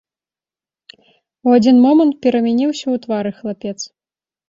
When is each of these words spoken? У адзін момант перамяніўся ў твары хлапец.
У 1.49 1.55
адзін 1.59 1.83
момант 1.85 2.19
перамяніўся 2.25 2.85
ў 2.93 3.07
твары 3.07 3.31
хлапец. 3.41 3.79